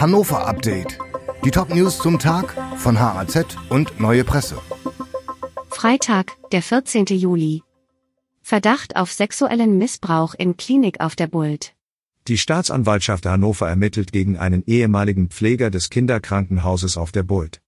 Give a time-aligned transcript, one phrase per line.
[0.00, 0.96] Hannover Update.
[1.44, 4.56] Die Top-News zum Tag von HAZ und Neue Presse.
[5.70, 7.06] Freitag, der 14.
[7.06, 7.64] Juli.
[8.40, 11.74] Verdacht auf sexuellen Missbrauch in Klinik auf der Bult.
[12.28, 17.60] Die Staatsanwaltschaft Hannover ermittelt gegen einen ehemaligen Pfleger des Kinderkrankenhauses auf der Bult.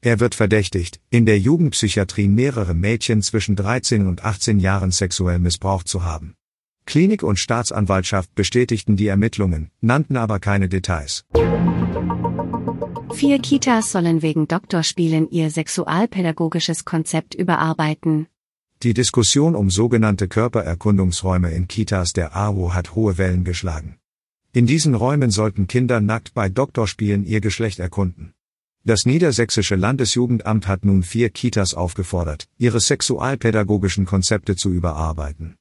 [0.00, 5.86] Er wird verdächtigt, in der Jugendpsychiatrie mehrere Mädchen zwischen 13 und 18 Jahren sexuell missbraucht
[5.86, 6.34] zu haben.
[6.86, 11.24] Klinik und Staatsanwaltschaft bestätigten die Ermittlungen, nannten aber keine Details.
[13.14, 18.26] Vier Kitas sollen wegen Doktorspielen ihr sexualpädagogisches Konzept überarbeiten.
[18.82, 23.98] Die Diskussion um sogenannte Körpererkundungsräume in Kitas der AWO hat hohe Wellen geschlagen.
[24.52, 28.34] In diesen Räumen sollten Kinder nackt bei Doktorspielen ihr Geschlecht erkunden.
[28.84, 35.56] Das Niedersächsische Landesjugendamt hat nun vier Kitas aufgefordert, ihre sexualpädagogischen Konzepte zu überarbeiten.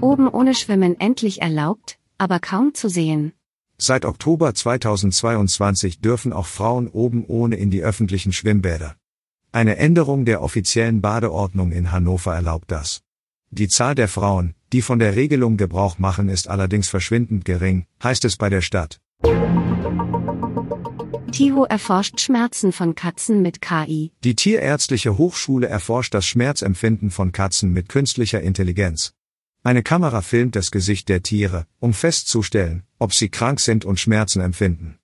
[0.00, 3.32] Oben ohne Schwimmen endlich erlaubt, aber kaum zu sehen.
[3.78, 8.96] Seit Oktober 2022 dürfen auch Frauen oben ohne in die öffentlichen Schwimmbäder.
[9.52, 13.02] Eine Änderung der offiziellen Badeordnung in Hannover erlaubt das.
[13.50, 18.24] Die Zahl der Frauen, die von der Regelung Gebrauch machen, ist allerdings verschwindend gering, heißt
[18.24, 19.00] es bei der Stadt.
[21.36, 24.10] Tiho erforscht Schmerzen von Katzen mit KI.
[24.24, 29.12] Die Tierärztliche Hochschule erforscht das Schmerzempfinden von Katzen mit künstlicher Intelligenz.
[29.62, 34.40] Eine Kamera filmt das Gesicht der Tiere, um festzustellen, ob sie krank sind und Schmerzen
[34.40, 34.96] empfinden.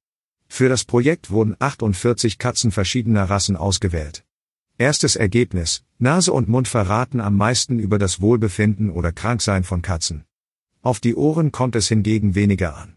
[0.49, 4.25] Für das Projekt wurden 48 Katzen verschiedener Rassen ausgewählt.
[4.79, 10.25] Erstes Ergebnis, Nase und Mund verraten am meisten über das Wohlbefinden oder Kranksein von Katzen.
[10.81, 12.97] Auf die Ohren kommt es hingegen weniger an.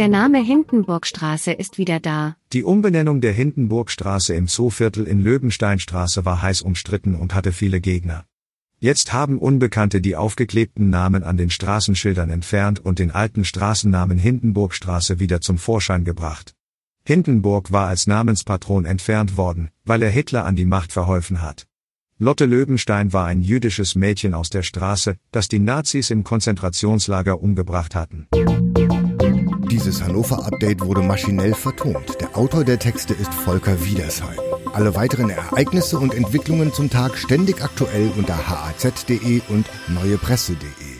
[0.00, 2.34] Der Name Hindenburgstraße ist wieder da.
[2.54, 8.24] Die Umbenennung der Hindenburgstraße im Zooviertel in Löwensteinstraße war heiß umstritten und hatte viele Gegner.
[8.78, 15.20] Jetzt haben Unbekannte die aufgeklebten Namen an den Straßenschildern entfernt und den alten Straßennamen Hindenburgstraße
[15.20, 16.54] wieder zum Vorschein gebracht.
[17.04, 21.66] Hindenburg war als Namenspatron entfernt worden, weil er Hitler an die Macht verholfen hat.
[22.18, 27.94] Lotte Löwenstein war ein jüdisches Mädchen aus der Straße, das die Nazis im Konzentrationslager umgebracht
[27.94, 28.28] hatten.
[29.70, 32.20] Dieses Hannover-Update wurde maschinell vertont.
[32.20, 34.38] Der Autor der Texte ist Volker Wiedersheim.
[34.72, 40.99] Alle weiteren Ereignisse und Entwicklungen zum Tag ständig aktuell unter haz.de und neuepresse.de.